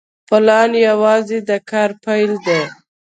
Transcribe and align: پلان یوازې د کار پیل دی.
پلان 0.27 0.71
یوازې 0.87 1.37
د 1.49 1.51
کار 1.69 1.89
پیل 2.03 2.31
دی. 2.45 2.61